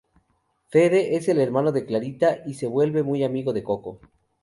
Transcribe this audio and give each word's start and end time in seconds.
Fede: 0.71 1.15
Es 1.15 1.27
el 1.29 1.39
hermano 1.39 1.71
de 1.71 1.85
Clarita 1.85 2.39
y 2.47 2.55
se 2.55 2.65
vuelve 2.65 3.03
muy 3.03 3.23
amigo 3.23 3.53
de 3.53 3.61
Coco. 3.61 3.99